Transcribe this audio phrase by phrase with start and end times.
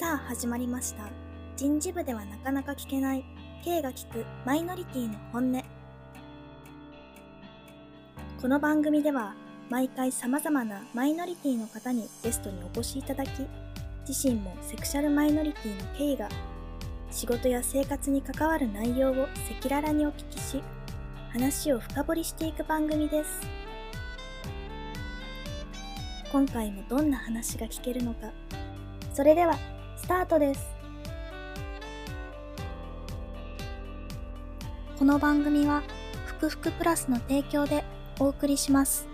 [0.00, 1.10] さあ始まりました。
[1.58, 3.24] 人事部ではなかなか聞けない。
[3.62, 5.62] K が聞くマイノリティの本音。
[8.40, 9.34] この番組では
[9.68, 13.28] 毎回様々なマイノリティの方にゲストにお越しいただき
[14.08, 16.30] 自身もセクシャルマイノリティの K が
[17.10, 20.62] 仕事や生活に関わる内容を赤裸々にお聞きし
[21.30, 23.40] 話を深掘りしていく番組です。
[26.32, 28.30] 今回もどんな話が聞けるのか。
[29.12, 29.58] それでは
[30.10, 30.68] タートです
[34.98, 35.84] この番組は
[36.26, 37.84] ふくふくプラスの提供で
[38.18, 39.06] お送りします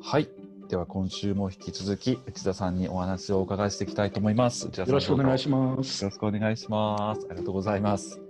[0.00, 0.45] はい。
[0.68, 4.64] では今週も引き続き内田さんにお話をお伺いしていきたいと思います。
[4.64, 6.02] よろしくお願いしまます。
[6.02, 7.26] よろしくお願いします。
[7.30, 8.20] ありがとうございます。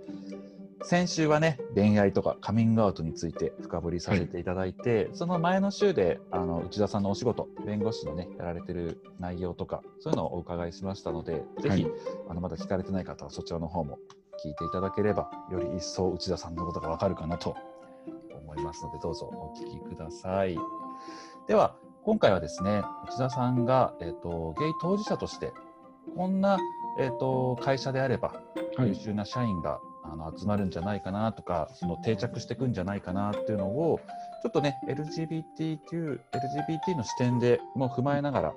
[0.83, 11.87] 先週はね、恋愛とかカミングアウトについて深掘りさせていただいて、その前の週であの内田さんのお仕事、弁護士のね、やられてる内容とか、そういうのをお伺いしましたので、ぜひ、はい
[12.29, 13.97] あのまだ聞かれてない方はそちらの方も
[14.45, 17.55] 聞いていただければ、より一層内田さんのことがわかるかなと
[18.31, 20.55] 思いますので、どうぞお聞きください。
[21.47, 21.75] では、
[22.07, 25.51] 今回はですね、内田さんが、えー、とゲイ当事者として、
[26.15, 26.57] こんな、
[26.97, 28.41] えー、と会社であれば、
[28.77, 28.87] はい。
[28.87, 33.99] 優秀な社員があの集まるんじゃないかなとか、その定着していくんじゃないかなっていうのを、
[34.41, 38.53] ちょっとね、LGBTQ、LGBT の視点でも踏まえながら、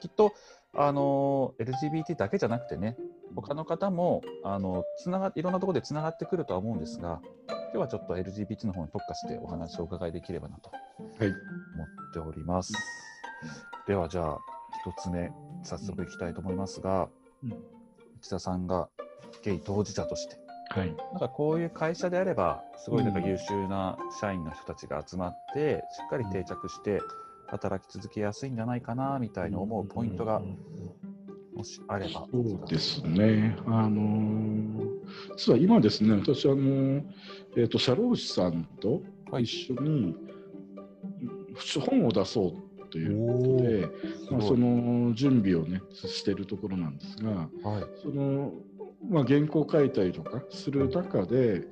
[0.00, 0.32] きっと、
[0.74, 2.96] あの LGBT だけじゃなくてね、
[3.36, 7.20] 他の方もあのつながいろんなところでつながってくるとは思うんですが、
[7.70, 11.28] 今日はちょっと LGBT の方に特化してお話をお伺いできればなとはい。
[11.28, 12.72] 思っております。
[13.86, 14.38] ではじゃあ
[14.86, 15.30] 一つ目
[15.62, 17.08] 早速いきたいと思いますが、
[17.42, 17.52] うん
[18.20, 18.88] 内田さんが
[19.44, 20.36] ゲイ当事者として
[20.70, 20.96] はい。
[21.12, 27.00] なんかこういう会社であればすごいなんかうん優秀な社員の人たちが集まってしっかり定着して
[27.46, 30.42] 働き続けやすいんじゃないかなみたいに思うポイントが
[31.54, 32.26] もしあれば。
[32.32, 33.56] そうですね。
[33.66, 34.87] あのー
[35.36, 37.02] 実は今ですね、私、あのー
[37.56, 39.44] えっ、と、社労士さんとはい。
[39.44, 39.92] 一緒に、う
[40.24, 40.28] ん
[41.80, 43.88] 本を出そうということで、
[44.30, 47.84] まあ、その準備をね、しているところなんですが、はい。
[48.02, 48.52] その、
[49.08, 51.64] まあ、原稿書いたりとかする中で、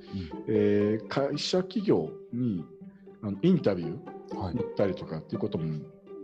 [0.47, 2.63] えー会社企業に
[3.21, 4.55] あのインタビューはい。
[4.57, 5.79] 行ったりとかっていうことも、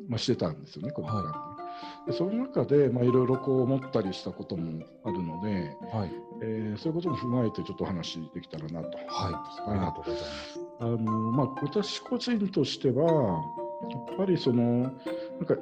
[0.10, 1.58] まあ、してたんですよね、この間、は
[2.06, 6.12] でその中で、まあ、いろいろこう思ったりしたこともあるので、はい
[6.42, 8.98] えーそういうことも踏まえてちょっとお話できたらなと。
[8.98, 9.70] はい。
[9.70, 10.60] ありがとうございます。
[10.80, 10.98] あの
[11.32, 14.92] まあ、私個人としては、やっぱりその、なん
[15.46, 15.56] か、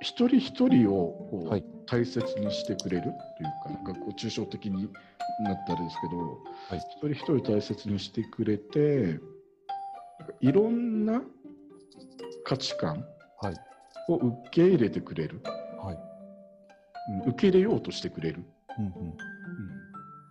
[0.00, 1.64] 一人一人をこう、はい。
[1.86, 3.14] 大切にしてくれるという
[3.64, 4.88] か、なんかこう抽象的に
[5.42, 6.16] なったらですけど、
[6.68, 6.78] はい。
[6.78, 9.18] 一人一人大切にしてくれて、
[10.40, 11.20] いろんな
[12.44, 13.04] 価値観
[13.42, 13.54] はい。
[14.08, 15.40] を受け入れてくれる、
[15.82, 15.94] はい。
[15.94, 18.44] うん受け入れようとしてくれる、
[18.78, 18.92] うんうん。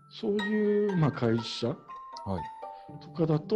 [0.10, 1.80] そういう、まあ、会社はい。
[3.02, 3.56] とかだと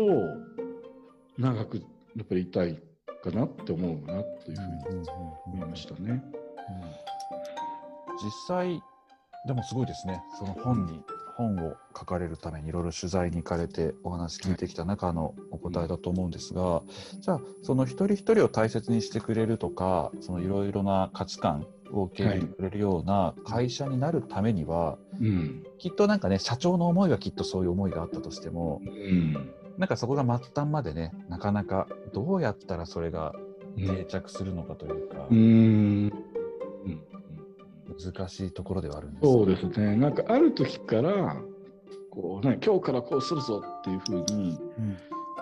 [1.37, 1.77] 長く
[2.15, 2.79] やっぱりいたい
[3.23, 5.09] かなって思うなっていうふうに
[5.47, 6.21] 思いましたね。
[8.23, 8.81] 実際
[9.47, 10.21] でもすごいですね。
[10.37, 11.01] その本に
[11.35, 16.83] 本を書かれるためにいろいろ取材に行かれてお話聞いてきた中のお答えだと思うんですが、
[17.19, 25.63] じゃあその一人一人を大切にしてくれるとかそのいろいろな価値観を受け入れてくれるような会社になるためには、うん。
[25.77, 29.33] きっとなんかね社長の思いはきっとそういう思いがあったとしてもうん。
[29.77, 33.33] なんかそこが末端までねなかなかどうやったらそれが
[33.77, 37.03] 定着するのかというか、うんうん。
[38.13, 39.31] 難しいところではあるんです。
[39.31, 39.95] そうですね。
[39.95, 41.37] なんかある時から
[42.09, 44.97] こうね今日からこうするぞっていうふうにうん。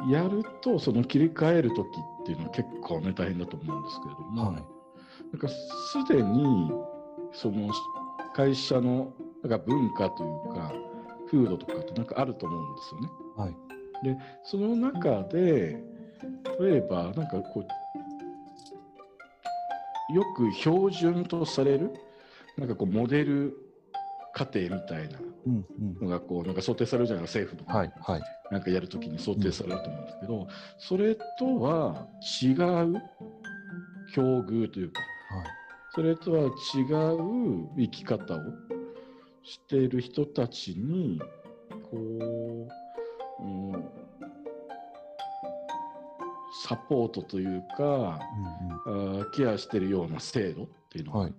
[0.09, 4.80] やるとその切り替える時っていうのは結構ね大変だと思うんですけれども、はい
[5.31, 5.55] なんかす
[6.09, 6.71] でに
[7.33, 7.71] その
[8.35, 9.13] 会社の
[9.43, 10.73] なんか文化というか
[11.29, 13.09] 風土とかってなんかあると思うんですよね。
[13.37, 13.55] はい。
[14.03, 15.81] でその中で
[16.59, 17.63] 例えばなんかこ
[20.09, 21.93] うよく標準とされる
[22.57, 23.55] なんかこうモデル
[24.33, 25.19] 家庭みたいな
[26.01, 28.21] のがこうなんか想定されるじゃないですか政府とか、はいはい。
[28.51, 32.07] なんかやるときに想定されると思うんですけど、それとは
[32.41, 33.01] 違う
[34.13, 35.01] 境遇というか
[35.35, 35.45] はい。
[35.93, 38.39] それとは違う生き方を
[39.43, 41.21] している人たちに
[41.89, 41.97] こ
[43.39, 43.89] う、うん、
[46.63, 48.19] サポートというか
[48.85, 49.31] うんうん。
[49.31, 51.33] ケアしているような制度っていうのが、はい。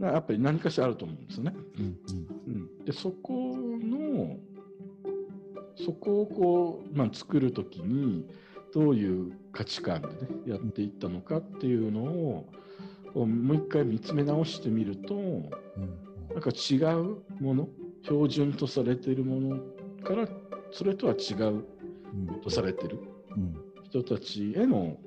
[0.00, 1.54] やっぱり何かしらあると思うんですよね。
[1.78, 1.96] うん。
[2.46, 4.36] うん、でそこの
[5.76, 8.26] そこをこう、まあ、作る時に
[8.72, 10.14] どういう価値観でね
[10.46, 12.46] やっていったのかっていうのを
[13.16, 15.50] こうもう一回見つめ直してみるとうん
[16.28, 17.68] なんか違うもの
[18.02, 19.56] 標準とされているもの
[20.04, 20.28] から
[20.70, 21.64] それとは違う
[22.28, 23.00] うんとされてる
[23.34, 24.98] うん人たちへの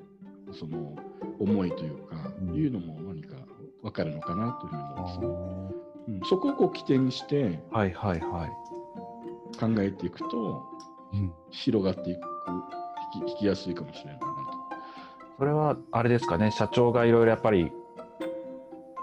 [0.51, 0.95] その
[1.39, 3.35] 思いというか、うんいうのも何か
[3.83, 5.27] 分かるのかなというふうに思うんですね。
[5.27, 9.59] あうん、そこをこう起点にしてーはいはいはい。
[9.59, 10.63] 考えていくと
[11.13, 12.21] うん広がっていく
[13.15, 14.25] 引き引きやすいかもしれないなと。
[15.37, 17.71] それはあれですかね、社長がいろいろやっぱり、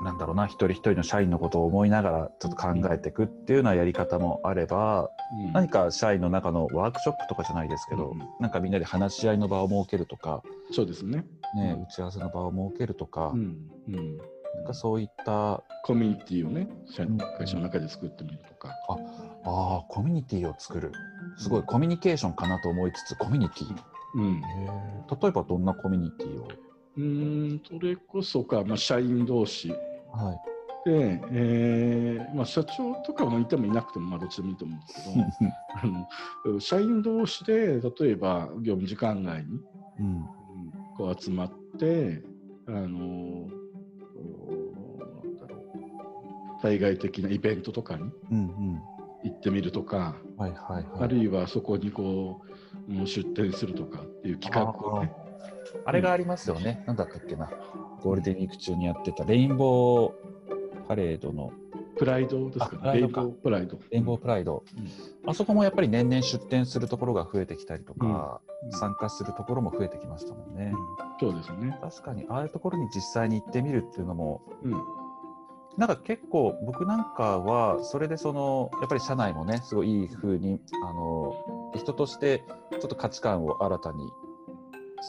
[0.06, 5.11] なんだろうな、一人一人の社員のことを思いながらちょっと考えていくっていうようなやり方もあれば、
[5.44, 5.53] うん。
[5.53, 11.25] 何か社員の中のワークショップとかじゃないですけど、うんなんかみんなで話し合いの場を設けるとか、そうですね。
[11.56, 11.82] ね、うん。
[11.82, 14.23] 打ち合わせの場を設けるとか、うんうん、な
[14.62, 16.69] んかそういった、コミュニティをね
[17.37, 18.70] 会社の中で作ってみるとか。
[19.44, 20.93] ああ、コミュニティを作る。
[21.37, 23.76] すごいコミュニケーションかなと思いつつ、コミュニティ。
[24.14, 26.49] うん、例えばどんなコミュニティを？
[26.97, 29.75] うーんそれこそか、まあ、社員同士
[30.16, 30.40] はい。
[30.88, 35.86] で、えーまあ、社長とかもいてもいなくても、まあ、どっちでもいいと思うんですけど あ
[36.52, 39.60] の社員同士で例えば業務時間外に
[39.98, 40.06] うん。
[40.06, 40.30] うん
[40.96, 42.22] こう集まって、
[42.66, 43.50] あのこ
[45.22, 45.60] うなんだろう
[46.62, 48.82] 対外的なイベントとかにうんうん。
[49.22, 50.84] 行ってみるとか、はいはいはい。
[51.00, 52.40] あるいはそこにこ
[52.88, 55.12] う出店するとかっていう企画をね。
[55.84, 56.82] あれがありますよね。
[56.86, 57.50] なんだったっけな。
[58.02, 60.12] ゴールデンウィーク中にやってたレインボー
[60.86, 61.52] パレードの
[61.96, 62.92] プライドですかね。
[62.94, 63.78] レインボープライド。
[63.90, 64.64] レインボープライド。
[64.76, 64.90] うん
[65.28, 70.72] あそこもやっぱり年々出店するところが増えてきたりとか、うん参加するところも増えてきましたもんね。
[71.20, 71.78] そうですね。
[71.80, 74.72] 確かにああいうところに実際に行ってみるっていうのもうん。
[75.76, 84.10] なんか結構僕なんかはそれでそのやっぱり社内もねすごいいい風にあの人としてちょっと価値観を新たに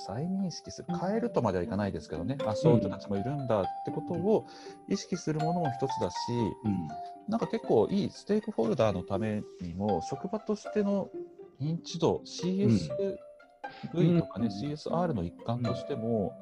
[0.05, 0.87] 再認識する。
[0.97, 2.37] 変えるとまではいかないですけどね。
[2.45, 4.45] あそういう人たちもいるんだってことを
[4.87, 6.15] 意識するものも一つだし
[6.63, 6.87] うん。
[7.27, 11.09] なんか結構いいステークホルダーのためにも職場としての
[11.59, 13.17] 認知度 CSV
[14.19, 14.71] とかね、うん。
[14.71, 16.33] CSR の一環としても、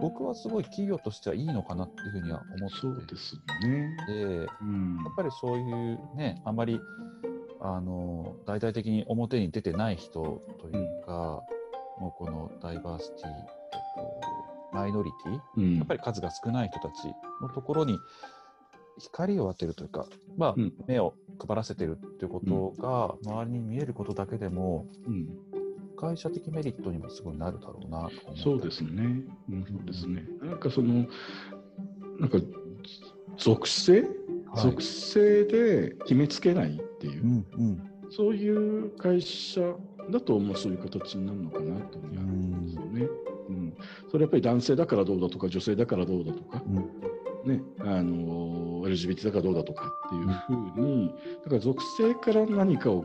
[0.00, 3.36] 僕はすごい企業としてはいいのかなっていうふうには思ってそうです
[3.66, 3.96] ね。
[4.06, 4.96] て、うん。
[5.04, 6.80] やっぱりそういうね、あまり
[7.60, 11.44] あの大々的に表に出てない人というか、も
[12.00, 13.34] うこのダイバーシティ、えっ
[13.94, 15.76] と、マイノリティ、うん。
[15.76, 17.06] やっぱり数が少ない人たち
[17.40, 17.98] のところに
[18.98, 20.06] 光を当てるというか、
[20.36, 20.72] まあうん。
[20.86, 21.14] 目を
[21.46, 25.28] 配らせてるっていうことが周りに見えることだけでもうん。
[25.96, 29.24] 会社的メリットにもすごいなるだろうなそうですね。
[29.50, 30.24] うん、そうですね。
[30.42, 31.06] なんかその、
[32.20, 32.38] なんか
[33.38, 34.10] 属性、はい。
[34.62, 37.22] 属性で決めつけないっていう。
[37.22, 37.90] う、んうん。
[38.10, 39.60] そういう会社
[40.10, 43.08] だと、まあ、そういう形になるのかなというふうには思うんですよね。
[43.48, 43.76] うん、
[44.10, 47.50] それやっぱり男性だからどうだとか、女性だからどうだとか、うん。
[47.50, 50.26] ね、あの LGBT だからどうだとかっていう
[50.74, 51.14] ふうに、
[51.44, 53.04] だから属性から何かを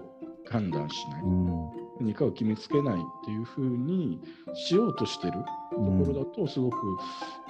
[0.49, 1.69] 判断しない、うん。
[1.99, 4.19] 何かを決めつけないっていうふうに
[4.53, 6.77] しようとしてるところだと、すごく、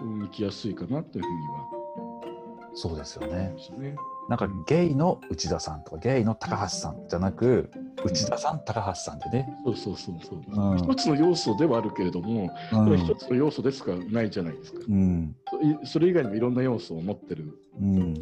[0.01, 1.81] うん、生きやすいかなというふうには
[2.73, 3.55] そうですよね。
[3.77, 3.95] ね。
[4.31, 7.69] なんかゲイの内田さんとかゲイの高橋さんじゃなく
[8.05, 10.77] 内田さん高橋さんでね、そうそうそうそう、うん。
[10.77, 12.85] 一つの要素ではあるけれども、うん。
[12.85, 14.79] これ一つの要素ですかないじゃないですか。
[14.87, 15.35] うん。
[15.83, 17.59] いそれ以外にもいろんな要素を持ってる。
[17.77, 18.13] うん。
[18.13, 18.21] ね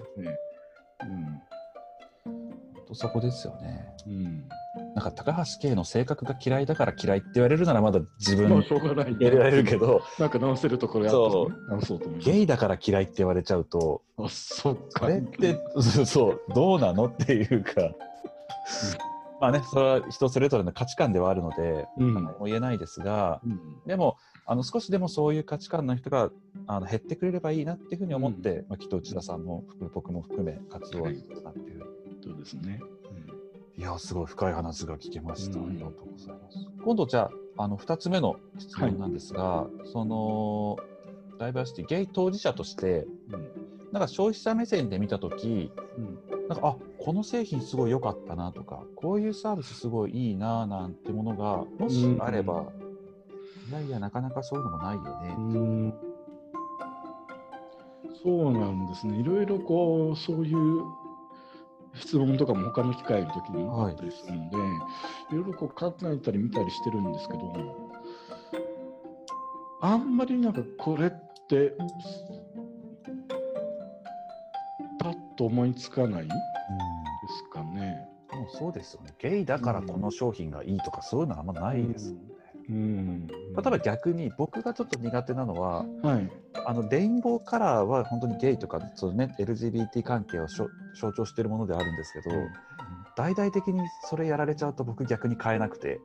[2.89, 3.87] とそこですよね。
[4.05, 4.13] うん。
[4.25, 4.49] うん
[4.95, 11.17] なんか高橋圭の性格が嫌いだから嫌いって言われるならまだ自分まあしょうがない入れられるけどなんか直せるところやった
[11.85, 11.99] そう。
[11.99, 12.17] と思。
[12.19, 15.05] ゲイだから嫌いって言われちゃうとあ、そっか。
[15.05, 15.59] あれって
[16.05, 17.91] そうどうなのっていうか、
[19.41, 23.59] まあねそれは人それぞれの価値観ではあるのでうん、言えないですがうん。
[23.85, 26.31] でもあの少しでもそういう価値観の人が
[26.67, 31.83] あの減ってくれればいいなっていうふうに思って、まあ、きっと内田さんも僕も含め活動はしてるなっていう、
[32.21, 32.81] そうですね。
[33.77, 35.69] い、やすごい深い話が聞けました、うん。
[35.69, 36.57] ありがとうございます。
[36.83, 40.77] 今度じゃああの2つ目の質問なんですが、その
[41.37, 43.49] ダイバーシティゲイ当事者としてうん。
[43.91, 46.19] なんか消費者目線で見た時うん。
[46.49, 52.65] なんかあこの製品すごい良かったなとかこういうサービスすごいいいななんてものがもしあれば、
[53.69, 55.93] いやいやなかなかそういうのもないよね、うん。
[58.23, 59.17] そうなんですね。
[59.17, 60.83] いろいろこう、そういう
[61.99, 64.59] 質問とかも他の機会の時にもあったりするんで、い、
[65.35, 67.53] ろいろこう考えたり見たりしてるんですけど、
[69.81, 71.09] あんまりなんかこれっ
[71.47, 71.73] て、
[75.39, 78.05] と思いつかないですかね。
[78.33, 79.13] もうそうですよね。
[79.19, 82.19] ゲイだからこの商品がいいとか、そういうのはあんまないですね。
[82.69, 86.31] うん、例えば逆に僕がちょっと苦手なのは、はい、
[86.65, 90.69] あのレインボーカラーは本当にゲイとかその、ね、LGBT 関係を象
[91.11, 92.35] 徴しているものであるんですけど、
[93.17, 95.99] 大々的にそれやられちゃうと僕逆に変えなくて。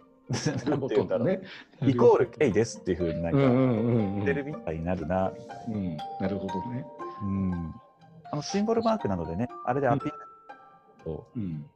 [0.66, 1.42] なるほどね。
[1.82, 4.14] イコールゲイですっていうふうになんかうんうんうんうん。
[4.14, 5.32] 言ってるみたいになるな。
[5.68, 6.86] うん、なるほどね。
[7.22, 7.74] うん。
[8.32, 10.12] あのシンボルマークなのでね、あれでアピール
[11.04, 11.66] と、うん、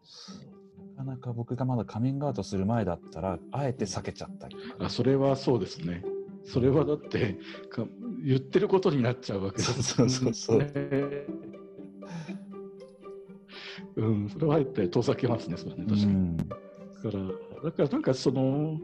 [0.99, 6.03] なかなか僕がまだカミングアウトする前だったら、あえて避けちゃったりあそれはそうですね。
[6.45, 7.39] それはだって
[7.71, 7.85] か
[8.25, 10.73] 言ってることになっちゃうわけですそうそうそうね。
[13.97, 16.13] うん、それはあえて遠ざけますね、それはね、確かに。
[16.13, 16.45] うんだ
[17.13, 18.81] から、だからなんかその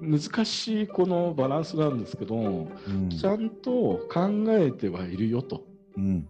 [0.00, 5.64] む難しいこのバランスなんですけど、うんちゃんと考えてはいるよと。
[5.96, 6.26] うん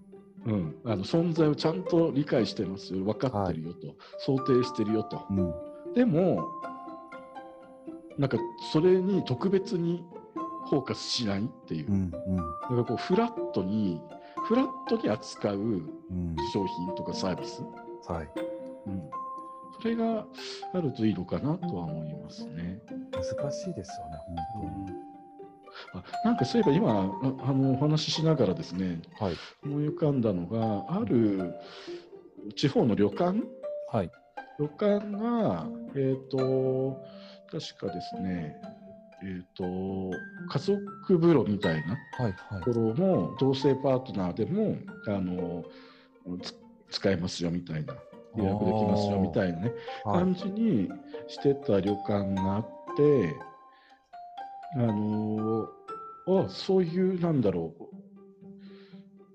[0.49, 5.25] うん、あの存在をちゃんと理解してますよ、分かってるよと、想定してるよと。
[5.31, 5.55] うん。
[5.95, 6.49] でも、
[8.17, 8.39] なんか
[8.73, 10.05] それに特別に
[10.69, 14.01] フォーカスしないっていう、うんなんかこうフラットに、
[14.45, 16.37] フラットに扱ううん。
[16.53, 17.63] 商品とかサービス、
[18.07, 18.29] はい、
[18.87, 19.11] うん、
[19.81, 20.27] それが
[20.73, 22.81] あるといいのかなとは思いますね。
[23.13, 24.19] 難しいですよね、
[24.55, 24.98] 本
[25.99, 29.01] あなんかそういえば今ああのお話ししながらですね。
[29.19, 31.55] はい、思い浮かんだのがある
[32.57, 33.43] 地方の旅館？
[33.91, 34.11] はい、
[34.59, 37.01] 旅館が、えっ、と、
[37.51, 38.57] 確かですね、
[39.23, 42.63] えっ、と、家族風呂みたいなはい、はい。
[42.63, 44.77] ところも、同性パートナーでも、
[45.07, 45.65] あの、
[46.43, 46.55] つ
[46.91, 47.95] 使えますよみたいな、
[48.37, 49.73] 予約できますよみたいなね、
[50.05, 50.19] はい。
[50.21, 50.89] 感じに
[51.29, 53.35] してた旅館があって、
[54.75, 55.67] あの
[56.29, 57.75] あそういう、なんだろ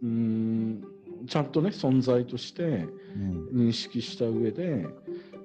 [0.02, 0.84] う、うーん、
[1.28, 3.48] ちゃんとね、存在として、うん。
[3.54, 4.90] 認識した上で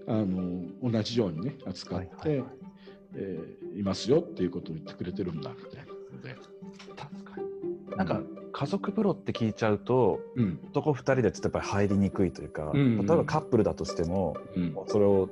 [0.07, 2.49] あの同じようにね扱って、はいはいはい。
[3.15, 6.35] えーいますよっていうことを言ってくれてるんだみたいなので、
[6.97, 7.97] 確かに。
[7.97, 10.59] なんか、家族風呂って聞いちゃうと、うん。
[10.71, 13.07] 男2人でちょっとやっぱり入りにくいというか、うんうん。
[13.07, 14.75] 例えばカップルだとしても、うん。
[14.87, 15.29] それを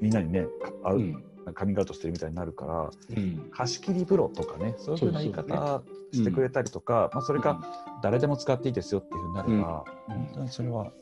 [0.00, 1.24] みんなにね、かあううん
[1.54, 3.50] カミングアウトしてるみたいになるから、うん。
[3.50, 7.60] 貸し切り風呂とかね、そういうふうな言い方してくれたりとか、まあ、それか
[8.02, 10.14] 誰でも使っていいですよっていうふうになれば、うん。
[10.14, 10.92] 本当にそれは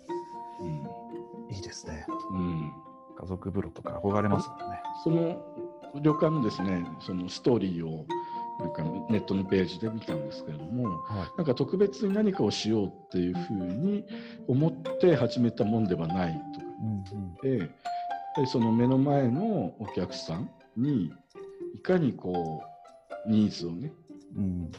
[0.60, 1.54] うん。
[1.54, 2.06] いいですね。
[2.32, 2.72] うん。
[3.18, 4.82] 家族風呂とか憧れますもんね。
[5.04, 5.42] その
[6.02, 8.04] 旅館のですねそのストーリーを
[8.60, 14.04] なんかネットのページで見たんですけれどもはなんか特別に何かをしようっていうふうに
[14.48, 16.66] 思って始めたもんではないとか。
[16.66, 17.46] い。
[17.46, 17.58] うん。
[17.58, 17.70] で
[18.37, 21.12] でその目の前のお客さんに
[21.75, 22.62] いかにこ
[23.26, 23.93] うニーズをね
[24.37, 24.71] うん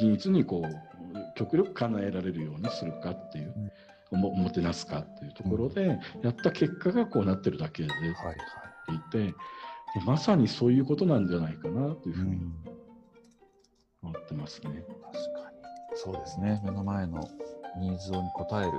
[0.00, 0.90] ニーズにこう
[1.34, 3.72] 極力叶えられるようにするかっていう、
[4.10, 8.36] おもおもてなすかっていうところで、やった結果がこうなってるだけではいはい。
[8.96, 9.34] っていて、
[10.04, 12.54] まさにそういうことなんじゃないかなというふうにうん
[14.02, 14.84] 思ってますね。
[15.12, 15.56] 確かに。
[15.94, 16.60] そうですね。
[16.64, 17.20] 目の前の
[17.78, 18.68] ニーズに応える。
[18.68, 18.76] いや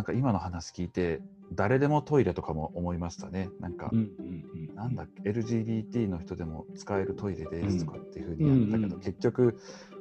[0.00, 1.20] なんか今の話聞いて、
[1.52, 3.50] 誰でもトイレとかも思いましたね。
[3.60, 4.74] なんか、うんうんうん。
[4.74, 9.58] なんだっけ、LGBT の人でも使えるトイレですとかっていうふうにやったけど、うんうん結局、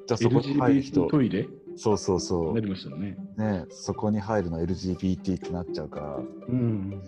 [0.07, 1.49] じゃあそこに入る人トイレ？
[1.75, 3.17] そうそうそなう、りましたね。
[3.35, 6.15] ね、そこに入るのは LGBT ってなっちゃうから、
[6.47, 7.01] うん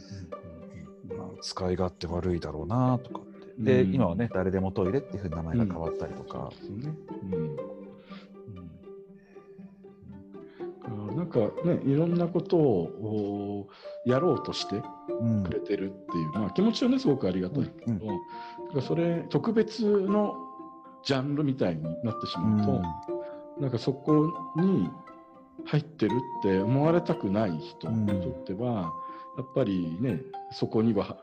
[1.18, 3.64] まあ、使い勝手悪いだろうなとかって。
[3.64, 3.96] で、うん。
[3.96, 6.52] 今はね、誰でもトイレっていうふうに名前が変わったりとか。
[6.68, 7.38] うん。
[7.40, 7.58] うん、
[11.32, 13.68] かね、いろんなことを
[14.06, 14.82] おやろうとして
[15.20, 15.44] うん。
[15.44, 18.16] くれてるっていう、まあ、気持ちはね、すごくありがたいけど、うんだか
[18.76, 20.36] らそれ、特別の
[21.04, 22.82] ジャンルみたいになってしまうと、
[23.62, 24.90] なんかそこに
[25.66, 28.92] 入ってるって思われたくない人にとっては、
[29.38, 30.22] やっぱりね、
[30.52, 31.18] そこには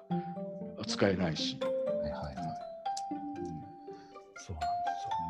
[0.87, 1.59] 使えないし。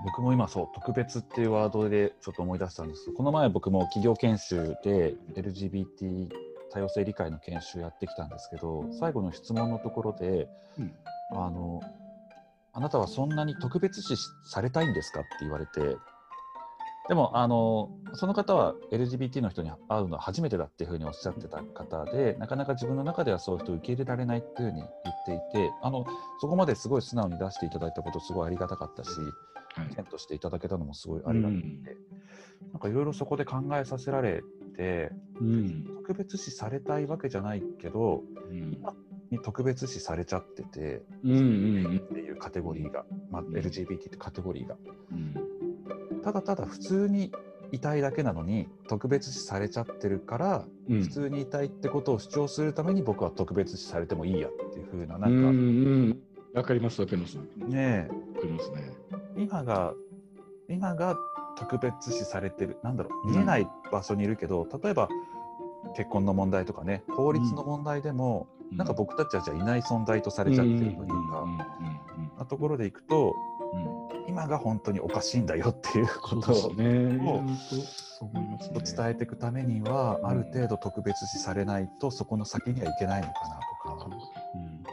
[0.08, 6.28] 僕も今そう特別っていうワードでちょっと思い出したんですけどこの前僕も企業研修で LGBT
[6.70, 10.48] 多様性理解の研修やってきたんですけど最後の質問のところで、
[10.78, 10.92] うん。
[11.32, 11.82] あの
[12.72, 15.96] あなたはそんなに特別視されたいんですかって言われて
[17.08, 24.90] でもあのその方は LGBT の人に会うのは初めてだっていうふうにおっしゃってた方でなかなか自分の中ではそういう人を受け入れられないっていうふうに言っ
[25.24, 26.04] ていてあの
[26.40, 29.10] そこまですごい素直に出していただいたことすごいありがたかったし
[29.74, 29.92] はい。
[29.92, 31.96] 意見としていただけたのもすごいありがたくて、
[32.72, 34.42] なんかいろいろそこで考えさせられ
[34.76, 35.10] て
[35.40, 35.84] うん。
[35.98, 38.78] 特別視されたいわけじゃないけどうん。
[39.30, 41.32] に特別視されちゃっててうん
[41.86, 43.46] うんっていうカテゴリーが、まあ、ん。
[43.48, 44.76] LGBT ってカテゴリーが。
[45.12, 45.47] うん
[46.28, 47.32] ただただ普通に
[47.72, 51.02] いたいだけなのに特別視されちゃってるから、うん。
[51.02, 56.18] 普通にいたいってことを主張するために僕は特別視されてもいいやっていう風ななうんか、ん
[56.54, 57.38] わかりますわかります。
[57.38, 58.92] わねかりますね。
[59.36, 59.94] え今が
[60.68, 61.16] 今が
[61.56, 62.76] 特別視されてる。
[62.82, 63.30] なんだろう。
[63.30, 65.08] 見えない場所にいるけど、例えば
[65.96, 71.04] 結婚の問題とかね法律の問題でも、なんか僕たちはじゃあいない存在とされちゃってるというか、
[71.80, 71.97] な
[72.48, 73.34] ところでいくと
[73.72, 76.84] うんうんうんうん今が本当におかしいんだよっていうことをね。
[77.16, 78.80] もう本当そう思いますね。
[78.84, 84.16] 伝えていくためには、ある程度特別視されないとそこの先にはいけないのかなとか。
[84.54, 84.58] う。
[84.58, 84.84] ん。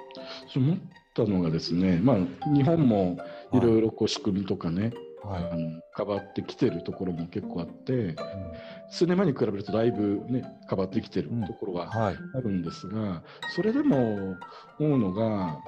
[0.48, 0.78] そう思っ
[1.14, 2.18] たのがですね、まあ、
[2.54, 3.18] 日本も
[3.52, 3.60] い。
[3.60, 5.50] ろいろこう仕組みとかね、はい。
[5.52, 8.16] あの変わってきてるところも結構あってうん。
[8.90, 12.16] 数年前に比べるとだいぶ、ね、変わってきてるところははい。
[12.36, 13.22] あるんですが、
[13.54, 14.38] それでも
[14.80, 15.60] 思うのが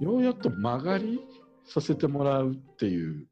[0.00, 1.20] ようやっと曲がり
[1.64, 3.26] させてもらうっていう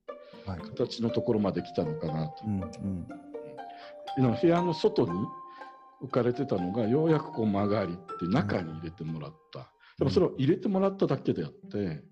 [0.46, 0.60] はい。
[0.60, 2.44] 形のところまで来たのかなと。
[2.46, 3.08] うんうん。
[4.18, 5.12] 今部屋の外に
[6.00, 12.02] 置かれてたのがようやくこう曲がりって中に入れてもらった、でもそれを入れてもらっただけであって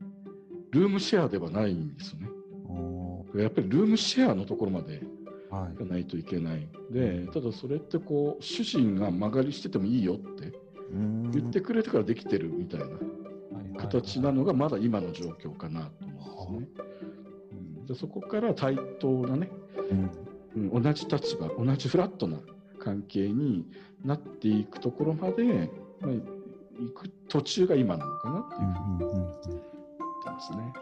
[0.72, 2.28] ルームシェアではないんですよね
[2.68, 5.00] おやっぱりルームシェアのところまでい。
[5.50, 6.68] 行かないといけない。
[6.90, 10.52] でただそれってこう主人が曲がりしててもいいよって
[10.92, 11.30] うん。
[11.30, 12.86] 言ってくれてからできてるみたいな
[13.88, 16.88] 形なのがまだ今の状況かなと思うんですね。
[17.52, 19.50] うんでそこから対等なね、
[20.56, 22.38] うんうん、同じ立場同じフラットな
[22.78, 23.66] 関係に
[24.04, 30.72] なっていくところまで、まあ、行く途中が今なのかなっていうふうに思ってますね。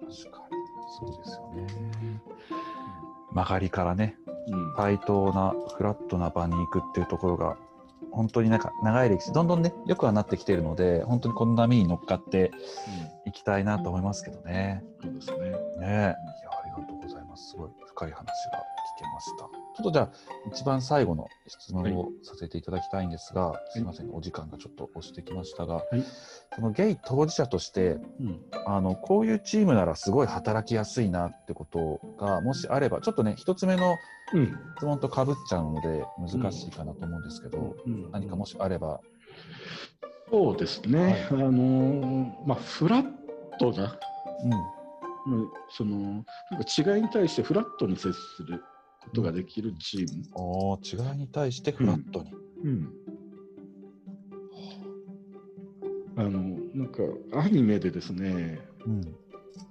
[0.00, 0.56] 確かに
[0.98, 2.22] そうですよね。
[3.32, 4.16] 曲がりからね
[4.48, 7.56] うん対等なフラットな場に行くっていうところが
[8.16, 12.50] 本当になんか長い歴史どんどんねよくはなってきているので本当にこの波に乗っかって
[13.26, 14.82] いきたいなと思いますけどね。
[15.04, 15.86] うんそうですね。
[15.86, 16.14] ね
[16.82, 17.50] がとうございます。
[17.50, 18.28] すごい深い話が聞
[18.98, 19.36] けました。
[19.38, 19.48] ちょ
[19.80, 20.10] っとじゃあ
[20.48, 26.02] 一番最後の質問をさせていただきたいんですが、すいませんお時間がちょっと押してきましたが、い。
[26.54, 28.40] そのゲイ当事者としてうん。
[28.66, 33.96] あのこういうチームならすごい働きやすいなってことがもしあればちょっとね一つ目の
[34.32, 34.58] うん。
[34.76, 38.10] 質問とかぶっちゃうので難しいかなと思うんですけど、うん。
[38.10, 39.00] 何かもしあれば、
[40.30, 43.04] そうですね、あのーまあ、フラッ
[43.60, 43.96] トな、
[44.44, 44.75] うんうん
[45.70, 45.98] その
[46.50, 48.62] なんか違いに対してフラットに接する
[49.02, 50.24] ことができるチーム。
[50.34, 52.32] おー違いに対してフラットに。
[52.64, 52.92] うん
[56.18, 56.30] あの
[56.74, 57.02] なんか
[57.34, 59.02] アニメでですねうん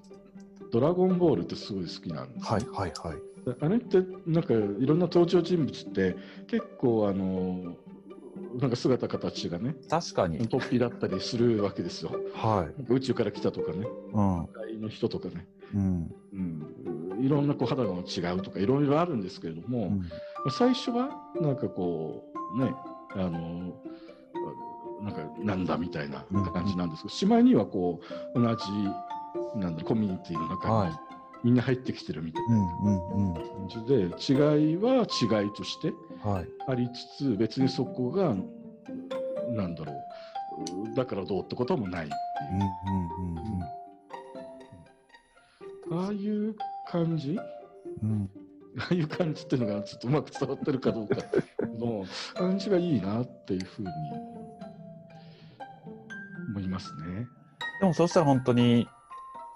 [0.71, 3.17] 「ドラゴンボール」ってすごい好きなんです、はいはいはい。
[3.59, 6.15] あれってなんかいろんな登場人物って
[6.47, 7.75] 結構あの
[8.59, 10.39] なんか姿形がね確かに。
[10.47, 12.11] 突飛だったりするわけですよ。
[12.33, 12.93] はい。
[12.93, 14.47] 宇宙から来たとかねうん。
[14.53, 16.15] 外の人とかね、うん。
[16.33, 16.35] う
[17.21, 20.09] ん、いろんなこう肌が違うとかいろいろあるんですけれども、うん
[20.51, 21.09] 最初は
[21.41, 22.23] なんかこ
[22.55, 22.71] うね
[23.13, 23.73] あの
[25.01, 27.99] なんかなんだみたいな感じなんですけど、しまいにはこ
[28.35, 31.14] う同じなんだコミュニティの中にはい
[31.45, 32.43] みんな入ってきてるみたい。
[32.49, 32.59] な
[33.39, 36.47] 感じで、違いは違いとしてはい。
[36.67, 38.35] ありつつ別にそこが
[39.53, 39.93] なんだろ
[40.91, 42.15] うだからどうってこともないって
[42.51, 42.61] うん
[45.91, 46.55] いうああいう
[46.87, 47.37] 感じ？
[48.01, 48.09] うん。
[48.09, 48.29] うん。
[48.79, 51.17] ああいう感じっていうのがちょっとうまく伝わってるかどうか
[51.79, 53.89] の感じがいいなっていうふうに
[56.49, 57.27] 思いますね。
[57.81, 58.87] でもそうしたら本当に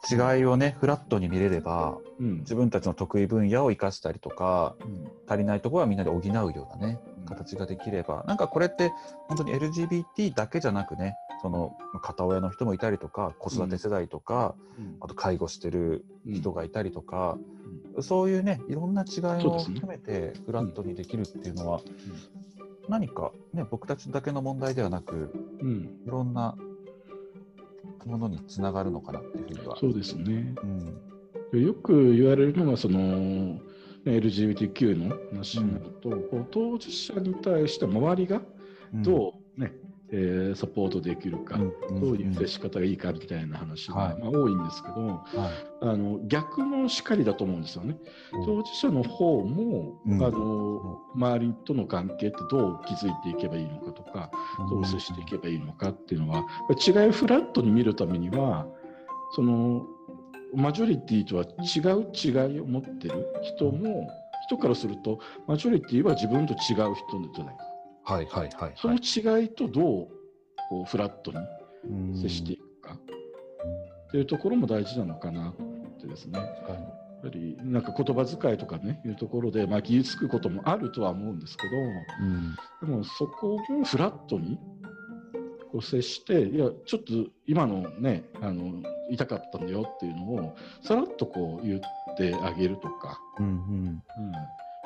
[0.09, 2.39] 違いをね、フラットに見れれば、うん。
[2.39, 5.11] 自分たちの得意分野を生かしたりとか、うん。
[5.27, 7.25] 足りないところはみんなで補うようなね、うん。
[7.25, 8.91] 形ができれば、なんかこれって
[9.27, 14.55] 本当に LGBT だけじゃなくね、そのまあ片親の人もいたりとか、子育て世代とか、
[15.01, 17.37] あと介護してる人がいたりとか、
[18.01, 21.81] そういうね、いろんな違いを含めてフラットにできるっていうのは、
[22.87, 25.31] 何かね、僕たちだけの問題ではなく、
[25.61, 26.57] うん、いろんな
[28.05, 29.77] ものにつながるのかなっていうふうには。
[29.79, 30.55] そうですね。
[30.63, 31.19] うん
[31.51, 33.59] よく言われるのがそのね
[34.05, 38.41] LGBTQ の話になると、こう当事者に対して周りが
[38.93, 39.38] どう、ね
[40.11, 41.69] えーサポートできるか、ん
[41.99, 44.19] どういう接し方がいいかみたいな話が、はい。
[44.19, 45.23] まあ、多いんですけどはい。
[45.81, 47.97] あの逆もしかりだと思うんですよね。
[48.45, 50.23] 当事者の方も、うん。
[50.23, 54.31] あの周りとの関係ってどう築いていけばいいのかとか、
[54.69, 56.45] どう接していけばいいのかっていうのは
[56.85, 58.67] 違いをフラットに見るためには
[59.31, 59.85] その
[60.53, 64.07] マジョリティとは違う違いを持ってる人も
[64.47, 67.55] 人からするとマジョリティは自分と違う人じゃない
[68.13, 68.73] はいはいはい。
[68.75, 70.07] その違いとどう
[70.69, 72.93] こうフラットに接していくか。
[72.93, 75.53] っていうところも大事なのかなっ
[76.01, 76.39] てですね。
[76.39, 81.75] 確かにぱりなんか言葉遣いとかねいうところで、まあ、傷つくこともあるとは思うんですけど、
[82.21, 82.55] うん。
[82.81, 84.57] でもそこをフラットに
[85.71, 87.13] こう接していやちょっと
[87.45, 91.79] 今のねあの痛かったんだよっていうのをさらっとこう言っ
[92.17, 94.01] てあげるとか、うん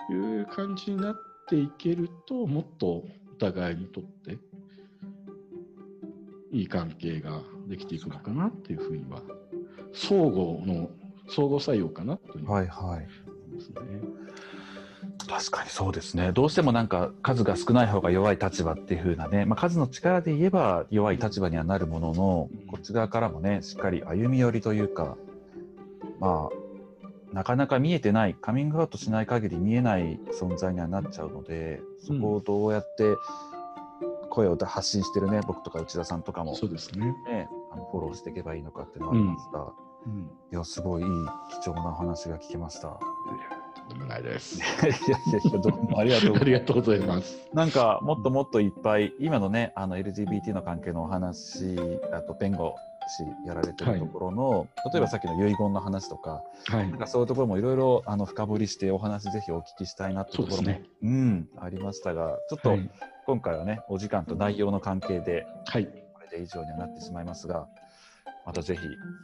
[0.10, 3.06] うん、いう感じになっていけるともっとお
[3.38, 4.38] 互いにとって
[6.52, 9.22] いい関係ができていくのかなっていうふうには
[9.94, 10.90] 相互の
[11.28, 13.04] 相互作用かなというふうに思はいはい。
[13.04, 13.76] いますね。
[15.28, 16.32] 確かにそうですね。
[16.32, 25.16] どうしてもなんか数が少ない方が弱い立場っていう風なね、まあ、数の力で言えば弱い立場にはなるものの、うんこっち側からもね、しっかり歩み寄りというか、
[26.20, 26.56] まあ、
[27.34, 33.16] なかなか見えてない、カミングアウトしない限り見えない存在にはなっちゃうので、そこをどうやって
[34.30, 37.08] 声を発信してるね、僕とか内田さんとかも、そうですね。
[37.28, 39.74] ね、あのフォローしていけばいいのかっていうのはありますが、
[40.06, 41.10] うん、いや、すごいいい
[41.62, 43.00] 貴重な話が聞けました。
[43.90, 44.60] とんでもないです。
[44.86, 44.92] いやい
[45.34, 47.50] やいや、どうもありがとうございますありがとうございます。
[47.52, 51.76] なんかもっともっといっぱい今のねあの LGBT の関係のお話
[52.12, 52.76] あと弁護
[53.10, 62.90] 士やられてるところの、例えばさっきの遺言の話とかはいなんかそういうところもいろいろあの深掘りしてお話ぜひお聞きしたいなってところも、そうねうんありましたがちょっとはい。
[63.26, 65.86] 今回はねお時間と内容の関係ではい。
[65.86, 67.68] これで以上にはなってしまいますが
[68.46, 68.82] またぜひ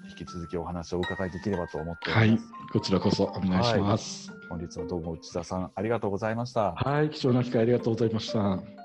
[0.10, 2.40] 引き続きお話をお伺いできればと思っておはい。
[2.72, 4.32] こちらこそお願いします。
[4.50, 6.74] 本日はどうも内田さんありがとうございました。
[6.74, 7.10] はい。
[7.10, 8.79] 貴重な機会ありがとうございました。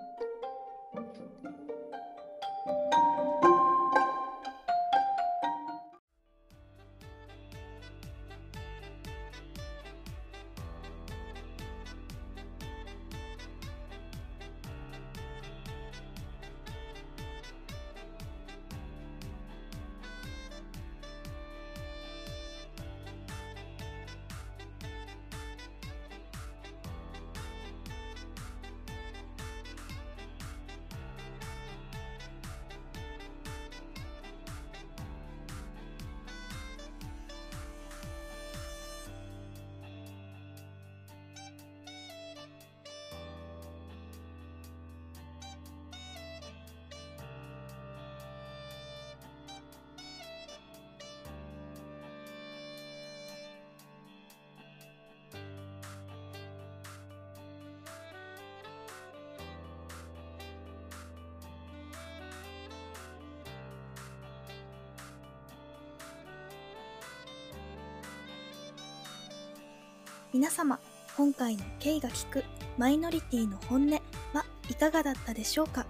[70.34, 70.80] 皆様、
[71.16, 72.44] 今回の K が聞く
[72.76, 75.86] マイノリティの本音はいかがだったでしょうか？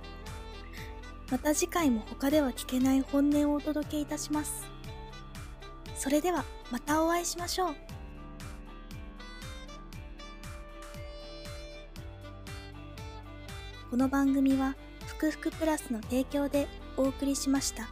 [1.30, 4.66] また次回も他では聞けない本音をお届けいたします。
[5.96, 7.74] それではまたお会いしましょう。
[13.90, 14.76] この番組は
[15.06, 17.88] ふくふくプラスの提供でお送りしました。